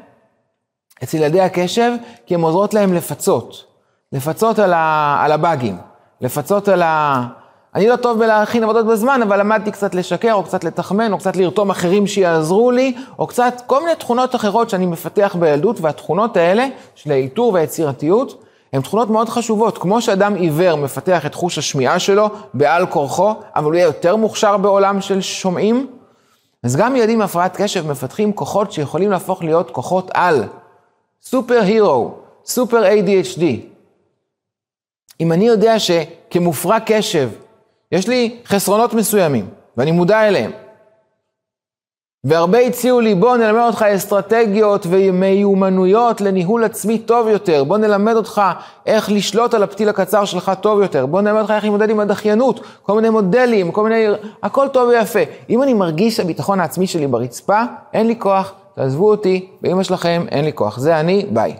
אצל 1.02 1.16
ילדי 1.16 1.40
הקשב, 1.40 1.92
כי 2.26 2.34
הן 2.34 2.40
עוזרות 2.40 2.74
להם 2.74 2.94
לפצות. 2.94 3.64
לפצות 4.12 4.58
על, 4.58 4.72
ה, 4.72 5.16
על 5.20 5.32
הבאגים, 5.32 5.76
לפצות 6.20 6.68
על 6.68 6.82
ה... 6.82 7.26
אני 7.74 7.88
לא 7.88 7.96
טוב 7.96 8.18
בלהכין 8.18 8.64
עבודות 8.64 8.86
בזמן, 8.86 9.20
אבל 9.22 9.40
למדתי 9.40 9.70
קצת 9.70 9.94
לשקר, 9.94 10.32
או 10.32 10.42
קצת 10.42 10.64
לתחמן, 10.64 11.12
או 11.12 11.18
קצת 11.18 11.36
לרתום 11.36 11.70
אחרים 11.70 12.06
שיעזרו 12.06 12.70
לי, 12.70 12.94
או 13.18 13.26
קצת 13.26 13.62
כל 13.66 13.80
מיני 13.80 13.96
תכונות 13.96 14.34
אחרות 14.34 14.70
שאני 14.70 14.86
מפתח 14.86 15.36
בילדות, 15.38 15.80
והתכונות 15.80 16.36
האלה 16.36 16.66
של 16.94 17.12
האיתור 17.12 17.52
והיצירתיות, 17.52 18.44
הן 18.72 18.82
תכונות 18.82 19.10
מאוד 19.10 19.28
חשובות. 19.28 19.78
כמו 19.78 20.00
שאדם 20.02 20.34
עיוור 20.34 20.76
מפתח 20.76 21.26
את 21.26 21.34
חוש 21.34 21.58
השמיעה 21.58 21.98
שלו 21.98 22.28
בעל 22.54 22.86
כורחו, 22.86 23.34
אבל 23.56 23.64
הוא 23.64 23.74
יהיה 23.74 23.84
יותר 23.84 24.16
מוכשר 24.16 24.56
בעולם 24.56 25.00
של 25.00 25.20
שומעים, 25.20 25.86
אז 26.64 26.76
גם 26.76 26.96
ילדים 26.96 27.14
עם 27.16 27.22
הפרעת 27.22 27.56
קשב 27.56 27.90
מפתחים 27.90 28.32
כוחות 28.32 28.72
שיכולים 28.72 29.10
להפוך 29.10 29.42
להיות 29.42 29.70
כוחות 29.70 30.10
על. 30.14 30.44
סופר 31.22 31.60
הירו, 31.60 32.14
סופר 32.44 32.84
ADHD. 32.84 33.42
אם 35.20 35.32
אני 35.32 35.46
יודע 35.46 35.78
שכמופרע 35.78 36.78
קשב, 36.86 37.30
יש 37.92 38.08
לי 38.08 38.36
חסרונות 38.46 38.94
מסוימים, 38.94 39.48
ואני 39.76 39.92
מודע 39.92 40.28
אליהם, 40.28 40.50
והרבה 42.24 42.58
הציעו 42.58 43.00
לי, 43.00 43.14
בוא 43.14 43.36
נלמד 43.36 43.60
אותך 43.66 43.82
אסטרטגיות 43.82 44.86
ומיומנויות 44.90 46.20
לניהול 46.20 46.64
עצמי 46.64 46.98
טוב 46.98 47.28
יותר, 47.28 47.64
בוא 47.64 47.78
נלמד 47.78 48.16
אותך 48.16 48.42
איך 48.86 49.10
לשלוט 49.10 49.54
על 49.54 49.62
הפתיל 49.62 49.88
הקצר 49.88 50.24
שלך 50.24 50.52
טוב 50.60 50.80
יותר, 50.80 51.06
בוא 51.06 51.20
נלמד 51.20 51.40
אותך 51.40 51.50
איך 51.50 51.64
להתמודד 51.64 51.90
עם 51.90 52.00
הדחיינות, 52.00 52.60
כל 52.82 52.94
מיני 52.94 53.10
מודלים, 53.10 53.72
כל 53.72 53.82
מיני... 53.82 54.06
הכל 54.42 54.68
טוב 54.68 54.88
ויפה. 54.88 55.18
אם 55.50 55.62
אני 55.62 55.74
מרגיש 55.74 56.16
שהביטחון 56.16 56.60
העצמי 56.60 56.86
שלי 56.86 57.06
ברצפה, 57.06 57.62
אין 57.92 58.06
לי 58.06 58.14
כוח, 58.18 58.52
תעזבו 58.78 59.10
אותי, 59.10 59.48
באמא 59.60 59.82
שלכם, 59.82 60.26
אין 60.30 60.44
לי 60.44 60.52
כוח. 60.52 60.78
זה 60.78 61.00
אני, 61.00 61.26
ביי. 61.30 61.56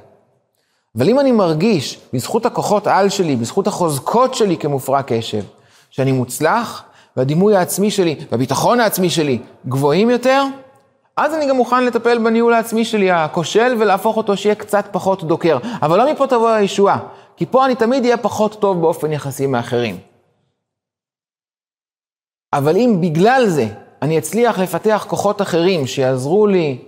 אבל 0.97 1.09
אם 1.09 1.21
אני 1.21 1.33
מרגיש, 1.33 2.01
בזכות 2.13 2.47
הכוחות 2.47 2.87
על 2.87 3.09
שלי, 3.09 3.37
בזכות 3.37 3.67
החוזקות 3.67 4.35
שלי 4.35 4.57
כמופרע 4.57 5.03
קשב, 5.03 5.43
שאני 5.91 6.13
מוצלח, 6.13 6.85
והדימוי 7.17 7.57
העצמי 7.57 7.91
שלי, 7.91 8.17
והביטחון 8.31 8.81
העצמי 8.81 9.11
שלי 9.11 9.39
גבוהים 9.69 10.11
יותר, 10.11 10.45
אז 11.17 11.35
אני 11.35 11.49
גם 11.49 11.57
מוכן 11.57 11.85
לטפל 11.85 12.19
בניהול 12.19 12.53
העצמי 12.53 12.85
שלי 12.85 13.11
הכושל 13.11 13.77
ולהפוך 13.79 14.17
אותו 14.17 14.37
שיהיה 14.37 14.55
קצת 14.55 14.85
פחות 14.93 15.25
דוקר. 15.25 15.59
אבל 15.83 15.99
לא 15.99 16.13
מפה 16.13 16.27
תבוא 16.27 16.49
הישועה, 16.49 16.99
כי 17.37 17.47
פה 17.47 17.67
אני 17.67 17.75
תמיד 17.75 18.05
אהיה 18.05 18.17
פחות 18.17 18.61
טוב 18.61 18.81
באופן 18.81 19.13
יחסי 19.13 19.47
מאחרים. 19.47 19.99
אבל 22.53 22.77
אם 22.77 22.99
בגלל 23.01 23.45
זה 23.47 23.67
אני 24.03 24.19
אצליח 24.19 24.59
לפתח 24.59 25.07
כוחות 25.09 25.43
אחרים 25.43 25.87
שיעזרו 25.87 26.47
לי 26.47 26.88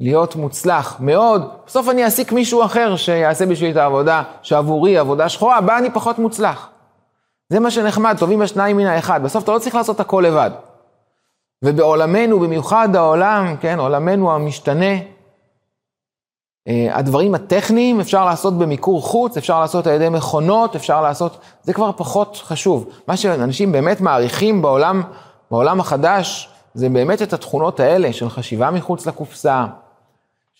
להיות 0.00 0.36
מוצלח 0.36 0.96
מאוד, 1.00 1.48
בסוף 1.66 1.88
אני 1.88 2.04
אעסיק 2.04 2.32
מישהו 2.32 2.64
אחר 2.64 2.96
שיעשה 2.96 3.46
בשבילי 3.46 3.72
את 3.72 3.76
העבודה 3.76 4.22
שעבורי 4.42 4.98
עבודה 4.98 5.28
שחורה, 5.28 5.60
בה 5.60 5.78
אני 5.78 5.90
פחות 5.90 6.18
מוצלח. 6.18 6.68
זה 7.48 7.60
מה 7.60 7.70
שנחמד, 7.70 8.16
טובים 8.18 8.42
השניים 8.42 8.76
מן 8.76 8.86
האחד. 8.86 9.22
בסוף 9.22 9.44
אתה 9.44 9.52
לא 9.52 9.58
צריך 9.58 9.74
לעשות 9.74 10.00
הכל 10.00 10.24
לבד. 10.26 10.50
ובעולמנו, 11.64 12.40
במיוחד 12.40 12.96
העולם, 12.96 13.56
כן, 13.60 13.78
עולמנו 13.78 14.32
המשתנה, 14.32 14.94
אה, 16.68 16.88
הדברים 16.92 17.34
הטכניים 17.34 18.00
אפשר 18.00 18.24
לעשות 18.24 18.58
במיקור 18.58 19.02
חוץ, 19.02 19.36
אפשר 19.36 19.60
לעשות 19.60 19.86
על 19.86 19.94
ידי 19.94 20.08
מכונות, 20.08 20.76
אפשר 20.76 21.02
לעשות, 21.02 21.38
זה 21.62 21.72
כבר 21.72 21.90
פחות 21.96 22.40
חשוב. 22.44 22.88
מה 23.08 23.16
שאנשים 23.16 23.72
באמת 23.72 24.00
מעריכים 24.00 24.62
בעולם, 24.62 25.02
בעולם 25.50 25.80
החדש, 25.80 26.50
זה 26.74 26.88
באמת 26.88 27.22
את 27.22 27.32
התכונות 27.32 27.80
האלה 27.80 28.12
של 28.12 28.30
חשיבה 28.30 28.70
מחוץ 28.70 29.06
לקופסה, 29.06 29.66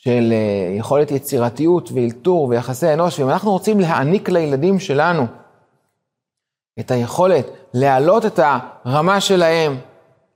של 0.04 0.32
אה, 0.32 0.76
יכולת 0.78 1.10
יצירתיות 1.10 1.90
ואלתור 1.94 2.48
ויחסי 2.48 2.92
אנוש, 2.92 3.20
ואם 3.20 3.30
אנחנו 3.30 3.50
רוצים 3.50 3.80
להעניק 3.80 4.28
לילדים 4.28 4.78
שלנו 4.78 5.26
את 6.80 6.90
היכולת 6.90 7.46
להעלות 7.74 8.26
את 8.26 8.40
הרמה 8.42 9.20
שלהם, 9.20 9.76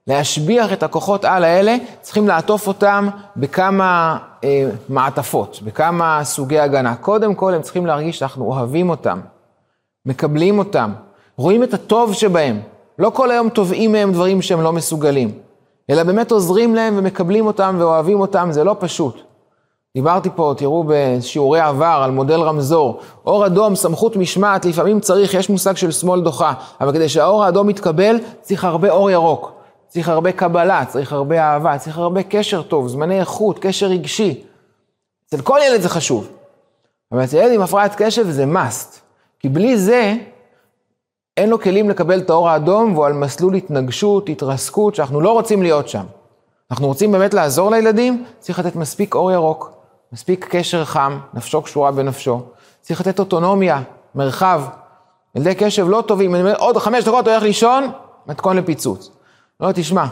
להשביח 0.07 0.73
את 0.73 0.83
הכוחות 0.83 1.25
על 1.25 1.45
האלה, 1.45 1.77
צריכים 2.01 2.29
לעטוף 2.29 2.67
אותם 2.67 3.09
בכמה 3.37 4.19
אה, 4.45 4.71
מעטפות, 4.89 5.61
בכמה 5.65 6.21
סוגי 6.25 6.59
הגנה. 6.59 6.97
קודם 6.97 7.35
כל 7.35 7.55
הם 7.55 7.63
צריכים 7.63 7.87
להרגיש 7.87 8.19
שאנחנו 8.19 8.45
אוהבים 8.45 8.91
אותם, 8.91 9.21
מקבלים 10.07 10.59
אותם, 10.59 10.93
רואים 11.37 11.63
את 11.63 11.75
הטוב 11.75 12.13
שבהם. 12.13 12.61
לא 12.99 13.11
כל 13.11 13.31
היום 13.31 13.49
תובעים 13.49 13.93
מהם 13.93 14.13
דברים 14.13 14.43
שהם 14.43 14.61
לא 14.61 14.73
מסוגלים, 14.73 15.39
אלא 15.91 16.03
באמת 16.03 16.31
עוזרים 16.31 16.75
להם 16.75 16.99
ומקבלים 16.99 17.47
אותם 17.47 17.77
ואוהבים 17.79 18.21
אותם, 18.21 18.49
זה 18.53 18.65
לא 18.65 18.77
פשוט. 18.79 19.32
דיברתי 19.97 20.29
פה, 20.37 20.55
תראו 20.57 20.85
בשיעורי 20.87 21.61
עבר 21.61 22.01
על 22.05 22.11
מודל 22.11 22.41
רמזור. 22.41 23.01
אור 23.27 23.47
אדום, 23.47 23.77
סמכות 23.77 24.17
משמעת, 24.17 24.65
לפעמים 24.65 25.01
צריך, 25.01 25.35
יש 25.35 25.51
מושג 25.51 25.77
של 25.77 25.91
שמאל 25.91 26.21
דוחה, 26.21 26.53
אבל 26.81 26.93
כדי 26.93 27.09
שהאור 27.09 27.45
האדום 27.45 27.71
יתקבל, 27.71 28.17
צריך 28.41 28.65
הרבה 28.65 28.91
אור 28.91 29.11
ירוק. 29.11 29.53
צריך 29.89 30.09
הרבה 30.09 30.33
קבלה, 30.33 30.85
צריך 30.85 31.13
הרבה 31.13 31.43
אהבה, 31.43 31.79
צריך 31.79 31.99
הרבה 31.99 32.23
קשר 32.23 32.63
טוב, 32.63 32.89
זמני 32.89 33.21
איכות, 33.21 33.59
קשר 33.59 33.87
רגשי. 33.87 34.45
אצל 35.29 35.41
כל 35.41 35.59
ילד 35.67 35.81
זה 35.81 35.89
חשוב. 35.89 36.29
אבל 37.13 37.25
אצל 37.25 37.37
ילד 37.37 37.53
עם 37.53 37.63
הפרעת 37.63 37.95
קשב 37.97 38.31
זה 38.31 38.45
must. 38.45 38.99
כי 39.41 39.49
בלי 39.49 39.79
זה, 39.79 40.15
אין 41.37 41.49
לו 41.49 41.61
כלים 41.61 41.91
לקבל 41.91 42.19
את 42.19 42.31
האור 42.31 42.49
האדום, 42.49 42.95
והוא 42.95 43.07
על 43.07 43.13
מסלול 43.13 43.55
התנגשות, 43.55 44.29
התרסקות, 44.29 44.95
שאנחנו 44.95 45.21
לא 45.21 45.33
רוצים 45.33 45.63
להיות 45.63 45.89
שם. 45.89 46.05
אנחנו 46.71 46.87
רוצים 46.87 47.13
באמת 47.13 47.35
לעזור 47.35 47.71
לילדים, 47.71 48.25
צריך 48.39 48.59
לתת 48.59 48.77
מספיק 48.77 49.15
אור 49.15 49.33
ירוק. 49.33 49.82
מספיק 50.13 50.47
קשר 50.51 50.85
חם, 50.85 51.19
נפשו 51.35 51.63
קשורה 51.63 51.93
בנפשו. 51.93 52.43
צריך 52.81 53.01
לתת 53.01 53.19
אוטונומיה, 53.19 53.83
מרחב. 54.15 54.63
ילדי 55.35 55.55
קשב 55.55 55.89
לא 55.89 56.05
טובים, 56.07 56.35
אני 56.35 56.43
אומר, 56.43 56.57
עוד 56.59 56.77
חמש 56.77 57.05
דקות 57.05 57.29
הולך 57.29 57.43
לישון, 57.43 57.91
מתכון 58.27 58.57
לפיצוץ. 58.57 59.11
לא, 59.61 59.73
תשמע, 59.75 60.05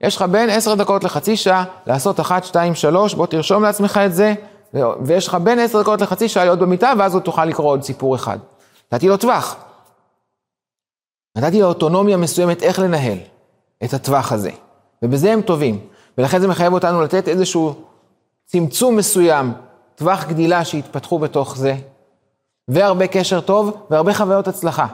יש 0.00 0.16
לך 0.16 0.22
בין 0.22 0.50
עשר 0.50 0.74
דקות 0.74 1.04
לחצי 1.04 1.36
שעה 1.36 1.64
לעשות 1.86 2.20
אחת, 2.20 2.44
שתיים, 2.44 2.74
שלוש, 2.74 3.14
בוא 3.14 3.26
תרשום 3.26 3.62
לעצמך 3.62 4.00
את 4.06 4.14
זה, 4.14 4.34
ויש 5.00 5.28
לך 5.28 5.34
בין 5.34 5.58
עשר 5.58 5.82
דקות 5.82 6.00
לחצי 6.00 6.28
שעה 6.28 6.44
להיות 6.44 6.58
במיטה, 6.58 6.92
ואז 6.98 7.14
הוא 7.14 7.22
תוכל 7.22 7.44
לקרוא 7.44 7.70
עוד 7.70 7.82
סיפור 7.82 8.14
אחד. 8.14 8.38
נתתי 8.92 9.08
לו 9.08 9.16
טווח. 9.16 9.56
נתתי 11.38 11.60
לו 11.60 11.66
אוטונומיה 11.66 12.16
מסוימת 12.16 12.62
איך 12.62 12.78
לנהל 12.78 13.18
את 13.84 13.94
הטווח 13.94 14.32
הזה, 14.32 14.50
ובזה 15.02 15.32
הם 15.32 15.42
טובים. 15.42 15.78
ולכן 16.18 16.40
זה 16.40 16.48
מחייב 16.48 16.72
אותנו 16.72 17.02
לתת 17.02 17.28
איזשהו 17.28 17.74
צמצום 18.52 18.96
מסוים, 18.96 19.52
טווח 19.94 20.26
גדילה 20.28 20.64
שהתפתחו 20.64 21.18
בתוך 21.18 21.56
זה, 21.56 21.74
והרבה 22.68 23.06
קשר 23.06 23.40
טוב 23.40 23.76
והרבה 23.90 24.14
חוויות 24.14 24.48
הצלחה. 24.48 24.86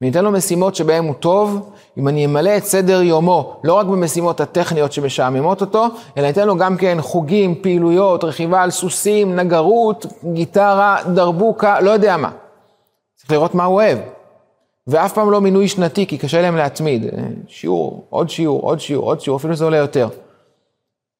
וניתן 0.00 0.24
לו 0.24 0.30
משימות 0.30 0.74
שבהן 0.74 1.04
הוא 1.04 1.14
טוב, 1.14 1.70
אם 1.98 2.08
אני 2.08 2.24
אמלא 2.24 2.56
את 2.56 2.64
סדר 2.64 3.02
יומו, 3.02 3.60
לא 3.64 3.74
רק 3.74 3.86
במשימות 3.86 4.40
הטכניות 4.40 4.92
שמשעממות 4.92 5.60
אותו, 5.60 5.86
אלא 6.16 6.26
ניתן 6.26 6.46
לו 6.46 6.56
גם 6.56 6.76
כן 6.76 6.98
חוגים, 7.00 7.54
פעילויות, 7.62 8.24
רכיבה 8.24 8.62
על 8.62 8.70
סוסים, 8.70 9.36
נגרות, 9.36 10.06
גיטרה, 10.32 10.96
דרבוקה, 11.14 11.80
לא 11.80 11.90
יודע 11.90 12.16
מה. 12.16 12.30
צריך 13.14 13.30
לראות 13.30 13.54
מה 13.54 13.64
הוא 13.64 13.74
אוהב. 13.74 13.98
ואף 14.86 15.12
פעם 15.12 15.30
לא 15.30 15.40
מינוי 15.40 15.68
שנתי, 15.68 16.06
כי 16.06 16.18
קשה 16.18 16.42
להם 16.42 16.56
להתמיד. 16.56 17.06
שיעור, 17.48 18.06
עוד 18.10 18.30
שיעור, 18.30 18.60
עוד 18.62 18.80
שיעור, 18.80 19.06
עוד 19.06 19.20
שיעור, 19.20 19.38
אפילו 19.38 19.56
זה 19.56 19.64
עולה 19.64 19.76
יותר. 19.76 20.08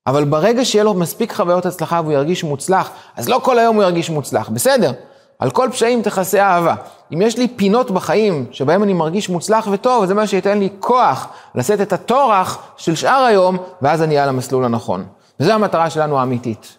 אבל 0.06 0.25
ברגע 0.25 0.64
שיהיה 0.64 0.84
לו 0.84 0.94
מספיק 0.94 1.32
חוויות 1.32 1.66
הצלחה 1.66 2.00
והוא 2.00 2.12
ירגיש 2.12 2.44
מוצלח, 2.44 2.90
אז 3.16 3.28
לא 3.28 3.40
כל 3.42 3.58
היום 3.58 3.76
הוא 3.76 3.84
ירגיש 3.84 4.10
מוצלח, 4.10 4.48
בסדר. 4.48 4.92
על 5.38 5.50
כל 5.50 5.68
פשעים 5.72 6.02
תכסה 6.02 6.42
אהבה. 6.42 6.75
אם 7.12 7.22
יש 7.22 7.38
לי 7.38 7.48
פינות 7.48 7.90
בחיים 7.90 8.46
שבהם 8.50 8.82
אני 8.82 8.92
מרגיש 8.92 9.28
מוצלח 9.28 9.68
וטוב, 9.72 10.06
זה 10.06 10.14
מה 10.14 10.26
שייתן 10.26 10.58
לי 10.58 10.68
כוח 10.80 11.28
לשאת 11.54 11.80
את 11.80 11.92
הטורח 11.92 12.58
של 12.76 12.94
שאר 12.94 13.25
היום, 13.25 13.56
ואז 13.82 14.02
אני 14.02 14.18
על 14.18 14.28
המסלול 14.28 14.64
הנכון. 14.64 15.04
וזו 15.40 15.52
המטרה 15.52 15.90
שלנו 15.90 16.18
האמיתית. 16.18 16.76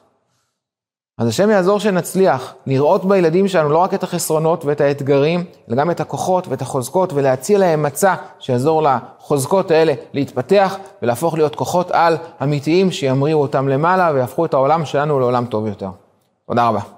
אז 1.19 1.27
השם 1.27 1.49
יעזור 1.49 1.79
שנצליח 1.79 2.55
לראות 2.67 3.05
בילדים 3.05 3.47
שלנו 3.47 3.69
לא 3.69 3.77
רק 3.77 3.93
את 3.93 4.03
החסרונות 4.03 4.65
ואת 4.65 4.81
האתגרים, 4.81 5.43
אלא 5.69 5.77
גם 5.77 5.91
את 5.91 5.99
הכוחות 5.99 6.47
ואת 6.47 6.61
החוזקות, 6.61 7.13
ולהציע 7.13 7.59
להם 7.59 7.83
מצע 7.83 8.15
שיעזור 8.39 8.83
לחוזקות 8.83 9.71
האלה 9.71 9.93
להתפתח 10.13 10.77
ולהפוך 11.01 11.33
להיות 11.33 11.55
כוחות 11.55 11.91
על 11.91 12.17
אמיתיים 12.43 12.91
שימריאו 12.91 13.41
אותם 13.41 13.67
למעלה 13.67 14.11
ויהפכו 14.13 14.45
את 14.45 14.53
העולם 14.53 14.85
שלנו 14.85 15.19
לעולם 15.19 15.45
טוב 15.45 15.67
יותר. 15.67 15.89
תודה 16.47 16.67
רבה. 16.67 16.96